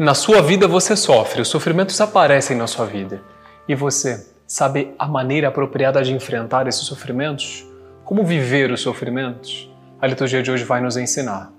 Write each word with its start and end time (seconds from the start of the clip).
Na 0.00 0.14
sua 0.14 0.40
vida 0.40 0.66
você 0.66 0.96
sofre, 0.96 1.42
os 1.42 1.48
sofrimentos 1.48 2.00
aparecem 2.00 2.56
na 2.56 2.66
sua 2.66 2.86
vida. 2.86 3.20
E 3.68 3.74
você 3.74 4.26
sabe 4.46 4.94
a 4.98 5.06
maneira 5.06 5.48
apropriada 5.48 6.02
de 6.02 6.14
enfrentar 6.14 6.66
esses 6.66 6.86
sofrimentos? 6.86 7.66
Como 8.02 8.24
viver 8.24 8.70
os 8.70 8.80
sofrimentos? 8.80 9.70
A 10.00 10.06
liturgia 10.06 10.42
de 10.42 10.50
hoje 10.50 10.64
vai 10.64 10.80
nos 10.80 10.96
ensinar. 10.96 11.52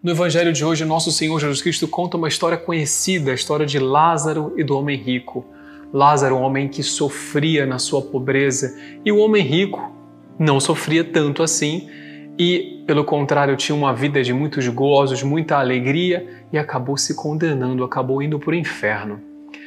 No 0.00 0.12
Evangelho 0.12 0.52
de 0.52 0.64
hoje, 0.64 0.84
nosso 0.84 1.10
Senhor 1.10 1.40
Jesus 1.40 1.60
Cristo 1.60 1.88
conta 1.88 2.16
uma 2.16 2.28
história 2.28 2.56
conhecida, 2.56 3.32
a 3.32 3.34
história 3.34 3.66
de 3.66 3.80
Lázaro 3.80 4.52
e 4.56 4.62
do 4.62 4.78
homem 4.78 4.96
rico. 4.96 5.44
Lázaro, 5.92 6.36
um 6.36 6.42
homem 6.42 6.68
que 6.68 6.84
sofria 6.84 7.66
na 7.66 7.80
sua 7.80 8.00
pobreza, 8.00 8.78
e 9.04 9.10
o 9.10 9.18
homem 9.18 9.42
rico 9.42 9.92
não 10.38 10.60
sofria 10.60 11.02
tanto 11.02 11.42
assim 11.42 11.88
e, 12.38 12.84
pelo 12.86 13.02
contrário, 13.02 13.56
tinha 13.56 13.74
uma 13.74 13.92
vida 13.92 14.22
de 14.22 14.32
muitos 14.32 14.68
gozos, 14.68 15.24
muita 15.24 15.58
alegria 15.58 16.44
e 16.52 16.58
acabou 16.58 16.96
se 16.96 17.16
condenando, 17.16 17.82
acabou 17.82 18.22
indo 18.22 18.38
para 18.38 18.52
o 18.52 18.54
inferno. 18.54 19.20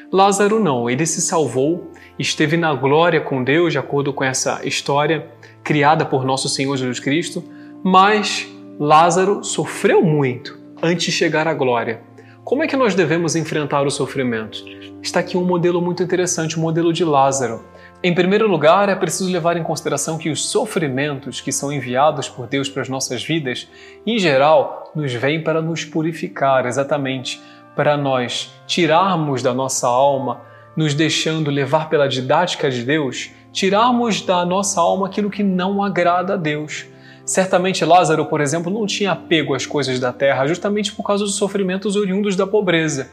Lázaro 0.10 0.64
não, 0.64 0.90
ele 0.90 1.06
se 1.06 1.20
salvou, 1.22 1.92
esteve 2.18 2.56
na 2.56 2.74
glória 2.74 3.20
com 3.20 3.44
Deus, 3.44 3.74
de 3.74 3.80
acordo 3.80 4.14
com 4.14 4.24
essa 4.24 4.62
história 4.66 5.28
criada 5.62 6.06
por 6.06 6.24
nosso 6.24 6.48
Senhor 6.48 6.78
Jesus 6.78 7.02
Cristo, 7.02 7.44
mas 7.84 8.48
Lázaro 8.84 9.44
sofreu 9.44 10.04
muito 10.04 10.60
antes 10.82 11.06
de 11.06 11.12
chegar 11.12 11.48
à 11.48 11.54
glória. 11.54 12.02
Como 12.44 12.64
é 12.64 12.68
que 12.68 12.76
nós 12.76 12.96
devemos 12.96 13.36
enfrentar 13.36 13.86
o 13.86 13.92
sofrimento? 13.92 14.66
Está 15.04 15.20
aqui 15.20 15.38
um 15.38 15.46
modelo 15.46 15.80
muito 15.80 16.02
interessante, 16.02 16.58
o 16.58 16.60
modelo 16.60 16.92
de 16.92 17.06
Lázaro. 17.06 17.64
Em 18.02 18.12
primeiro 18.12 18.48
lugar, 18.48 18.90
é 18.90 18.96
preciso 18.96 19.32
levar 19.32 19.56
em 19.56 19.62
consideração 19.62 20.18
que 20.18 20.32
os 20.32 20.50
sofrimentos 20.50 21.40
que 21.40 21.52
são 21.52 21.72
enviados 21.72 22.28
por 22.28 22.48
Deus 22.48 22.70
para 22.70 22.82
as 22.82 22.90
nossas 22.90 23.24
vidas, 23.24 23.70
em 24.04 24.18
geral, 24.18 24.92
nos 24.96 25.14
vêm 25.14 25.44
para 25.44 25.62
nos 25.62 25.86
purificar, 25.86 26.66
exatamente, 26.66 27.40
para 27.76 27.96
nós 27.96 28.52
tirarmos 28.66 29.44
da 29.44 29.54
nossa 29.54 29.88
alma, 29.88 30.42
nos 30.76 30.96
deixando 30.96 31.52
levar 31.52 31.88
pela 31.88 32.10
didática 32.10 32.68
de 32.72 32.82
Deus, 32.82 33.30
tirarmos 33.52 34.22
da 34.22 34.44
nossa 34.44 34.82
alma 34.82 35.06
aquilo 35.06 35.30
que 35.30 35.44
não 35.44 35.84
agrada 35.84 36.34
a 36.34 36.38
Deus. 36.38 36.88
Certamente 37.32 37.86
Lázaro, 37.86 38.26
por 38.26 38.42
exemplo, 38.42 38.70
não 38.70 38.86
tinha 38.86 39.14
apego 39.14 39.56
às 39.56 39.66
coisas 39.66 40.02
da 40.02 40.12
terra, 40.12 40.46
justamente 40.46 40.92
por 40.92 41.02
causa 41.02 41.24
dos 41.24 41.36
sofrimentos 41.36 41.96
oriundos 41.96 42.36
da 42.36 42.46
pobreza. 42.46 43.10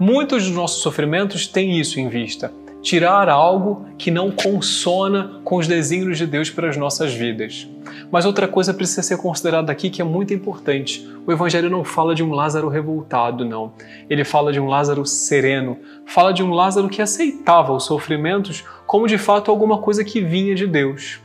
Muitos 0.00 0.44
dos 0.44 0.56
nossos 0.56 0.80
sofrimentos 0.80 1.46
têm 1.46 1.78
isso 1.78 2.00
em 2.00 2.08
vista: 2.08 2.50
tirar 2.80 3.28
algo 3.28 3.84
que 3.98 4.10
não 4.10 4.30
consona 4.30 5.42
com 5.44 5.56
os 5.56 5.68
desígnios 5.68 6.16
de 6.16 6.26
Deus 6.26 6.48
para 6.48 6.70
as 6.70 6.78
nossas 6.78 7.12
vidas. 7.12 7.68
Mas 8.10 8.24
outra 8.24 8.48
coisa 8.48 8.72
precisa 8.72 9.02
ser 9.02 9.18
considerada 9.18 9.70
aqui 9.70 9.90
que 9.90 10.00
é 10.00 10.04
muito 10.04 10.32
importante. 10.32 11.06
O 11.26 11.30
Evangelho 11.30 11.68
não 11.68 11.84
fala 11.84 12.14
de 12.14 12.22
um 12.22 12.32
Lázaro 12.32 12.70
revoltado, 12.70 13.44
não. 13.44 13.74
Ele 14.08 14.24
fala 14.24 14.50
de 14.50 14.58
um 14.58 14.66
Lázaro 14.66 15.04
sereno, 15.04 15.76
fala 16.06 16.32
de 16.32 16.42
um 16.42 16.52
Lázaro 16.52 16.88
que 16.88 17.02
aceitava 17.02 17.74
os 17.74 17.84
sofrimentos 17.84 18.64
como 18.86 19.06
de 19.06 19.18
fato 19.18 19.50
alguma 19.50 19.76
coisa 19.76 20.02
que 20.02 20.22
vinha 20.22 20.54
de 20.54 20.66
Deus. 20.66 21.20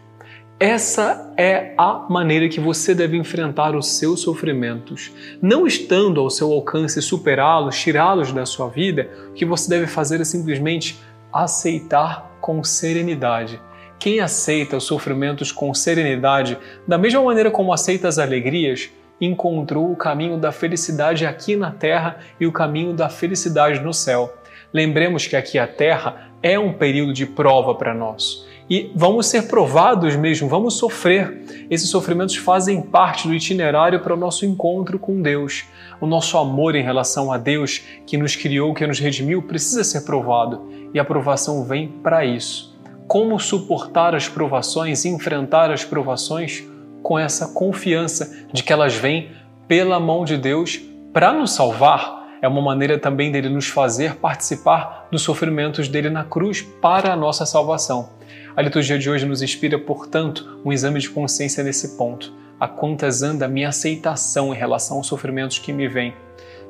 Essa 0.65 1.33
é 1.35 1.73
a 1.77 2.05
maneira 2.09 2.47
que 2.47 2.57
você 2.57 2.95
deve 2.95 3.17
enfrentar 3.17 3.75
os 3.75 3.97
seus 3.97 4.21
sofrimentos. 4.21 5.11
Não 5.41 5.67
estando 5.67 6.21
ao 6.21 6.29
seu 6.29 6.53
alcance 6.53 7.01
superá-los, 7.01 7.77
tirá-los 7.77 8.31
da 8.31 8.45
sua 8.45 8.69
vida, 8.69 9.09
o 9.31 9.33
que 9.33 9.43
você 9.43 9.69
deve 9.69 9.87
fazer 9.87 10.21
é 10.21 10.23
simplesmente 10.23 10.97
aceitar 11.33 12.37
com 12.39 12.63
serenidade. 12.63 13.59
Quem 13.99 14.21
aceita 14.21 14.77
os 14.77 14.85
sofrimentos 14.85 15.51
com 15.51 15.73
serenidade, 15.73 16.57
da 16.87 16.97
mesma 16.97 17.21
maneira 17.21 17.51
como 17.51 17.73
aceita 17.73 18.07
as 18.07 18.17
alegrias, 18.17 18.89
encontrou 19.19 19.91
o 19.91 19.97
caminho 19.97 20.37
da 20.37 20.53
felicidade 20.53 21.25
aqui 21.25 21.57
na 21.57 21.71
terra 21.71 22.19
e 22.39 22.47
o 22.47 22.53
caminho 22.53 22.93
da 22.93 23.09
felicidade 23.09 23.81
no 23.81 23.93
céu. 23.93 24.33
Lembremos 24.71 25.27
que 25.27 25.35
aqui 25.35 25.59
a 25.59 25.67
terra 25.67 26.31
é 26.41 26.57
um 26.57 26.71
período 26.71 27.11
de 27.11 27.25
prova 27.25 27.75
para 27.75 27.93
nós 27.93 28.52
e 28.69 28.91
vamos 28.95 29.27
ser 29.27 29.47
provados 29.47 30.15
mesmo, 30.15 30.47
vamos 30.47 30.75
sofrer. 30.75 31.67
Esses 31.69 31.89
sofrimentos 31.89 32.35
fazem 32.37 32.81
parte 32.81 33.27
do 33.27 33.33
itinerário 33.33 33.99
para 33.99 34.13
o 34.13 34.17
nosso 34.17 34.45
encontro 34.45 34.97
com 34.97 35.21
Deus. 35.21 35.65
O 35.99 36.07
nosso 36.07 36.37
amor 36.37 36.75
em 36.75 36.83
relação 36.83 37.31
a 37.31 37.37
Deus, 37.37 37.81
que 38.05 38.17
nos 38.17 38.35
criou, 38.35 38.73
que 38.73 38.87
nos 38.87 38.99
redimiu, 38.99 39.41
precisa 39.41 39.83
ser 39.83 40.01
provado 40.01 40.69
e 40.93 40.99
a 40.99 41.05
provação 41.05 41.63
vem 41.63 41.87
para 41.87 42.25
isso. 42.25 42.73
Como 43.07 43.39
suportar 43.39 44.15
as 44.15 44.29
provações, 44.29 45.05
enfrentar 45.05 45.69
as 45.71 45.83
provações 45.83 46.63
com 47.01 47.19
essa 47.19 47.49
confiança 47.49 48.47
de 48.53 48.63
que 48.63 48.71
elas 48.71 48.95
vêm 48.95 49.31
pela 49.67 49.99
mão 49.99 50.23
de 50.23 50.37
Deus 50.37 50.79
para 51.11 51.33
nos 51.33 51.51
salvar? 51.51 52.23
É 52.41 52.47
uma 52.47 52.61
maneira 52.61 52.97
também 52.97 53.31
dele 53.31 53.49
nos 53.49 53.67
fazer 53.67 54.15
participar 54.15 55.07
dos 55.11 55.21
sofrimentos 55.21 55.87
dele 55.87 56.09
na 56.09 56.23
cruz 56.23 56.61
para 56.61 57.13
a 57.13 57.15
nossa 57.15 57.45
salvação. 57.45 58.09
A 58.55 58.61
liturgia 58.61 58.99
de 58.99 59.09
hoje 59.09 59.25
nos 59.25 59.41
inspira, 59.41 59.79
portanto, 59.79 60.61
um 60.63 60.71
exame 60.71 60.99
de 60.99 61.09
consciência 61.09 61.63
nesse 61.63 61.97
ponto. 61.97 62.31
A 62.59 62.67
quantas 62.67 63.23
anda 63.23 63.45
a 63.45 63.49
minha 63.49 63.69
aceitação 63.69 64.53
em 64.53 64.57
relação 64.57 64.97
aos 64.97 65.07
sofrimentos 65.07 65.57
que 65.57 65.73
me 65.73 65.87
vêm? 65.87 66.13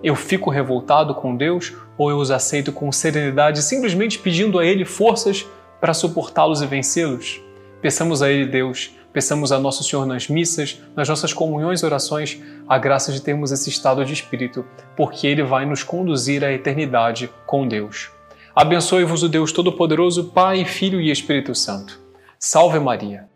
Eu 0.01 0.16
fico 0.16 0.49
revoltado 0.49 1.13
com 1.13 1.35
Deus 1.35 1.73
ou 1.97 2.09
eu 2.09 2.17
os 2.17 2.31
aceito 2.31 2.72
com 2.72 2.89
serenidade, 2.89 3.61
simplesmente 3.61 4.17
pedindo 4.17 4.59
a 4.59 4.66
Ele 4.66 4.85
forças 4.85 5.45
para 5.81 5.93
suportá-los 5.93 6.61
e 6.61 6.66
vencê-los? 6.66 7.41
Peçamos 7.81 8.22
a 8.22 8.31
Ele, 8.31 8.45
Deus, 8.45 8.91
peçamos 9.11 9.51
a 9.51 9.59
Nosso 9.59 9.83
Senhor 9.83 10.05
nas 10.05 10.29
missas, 10.29 10.81
nas 10.95 11.09
nossas 11.09 11.33
comunhões 11.33 11.81
e 11.81 11.85
orações, 11.85 12.41
a 12.67 12.77
graça 12.77 13.11
de 13.11 13.22
termos 13.22 13.51
esse 13.51 13.69
estado 13.69 14.05
de 14.05 14.13
espírito, 14.13 14.66
porque 14.95 15.27
Ele 15.27 15.43
vai 15.43 15.66
nos 15.66 15.83
conduzir 15.83 16.45
à 16.45 16.51
eternidade 16.53 17.29
com 17.45 17.67
Deus. 17.67 18.09
Abençoe-vos 18.56 19.24
o 19.24 19.30
Deus 19.30 19.52
Todo-Poderoso, 19.52 20.25
Pai, 20.25 20.64
Filho 20.64 21.02
e 21.02 21.09
Espírito 21.09 21.56
Santo. 21.56 22.00
Salve 22.38 22.78
Maria! 22.80 23.28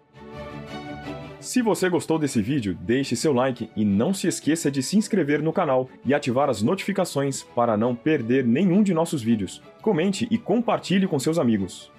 Se 1.39 1.59
você 1.59 1.89
gostou 1.89 2.19
desse 2.19 2.39
vídeo, 2.39 2.77
deixe 2.79 3.15
seu 3.15 3.33
like 3.33 3.67
e 3.75 3.83
não 3.83 4.13
se 4.13 4.27
esqueça 4.27 4.69
de 4.69 4.83
se 4.83 4.95
inscrever 4.95 5.41
no 5.41 5.51
canal 5.51 5.89
e 6.05 6.13
ativar 6.13 6.51
as 6.51 6.61
notificações 6.61 7.41
para 7.41 7.75
não 7.75 7.95
perder 7.95 8.45
nenhum 8.45 8.83
de 8.83 8.93
nossos 8.93 9.23
vídeos. 9.23 9.59
Comente 9.81 10.27
e 10.29 10.37
compartilhe 10.37 11.07
com 11.07 11.17
seus 11.17 11.39
amigos. 11.39 11.91